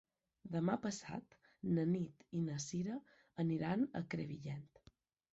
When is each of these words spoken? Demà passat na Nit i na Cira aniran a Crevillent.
Demà 0.53 0.75
passat 0.85 1.35
na 1.77 1.83
Nit 1.89 2.25
i 2.39 2.41
na 2.45 2.55
Cira 2.63 2.95
aniran 3.43 3.85
a 3.99 4.01
Crevillent. 4.15 4.65